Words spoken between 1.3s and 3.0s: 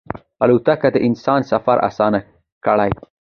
سفر اسانه کړی.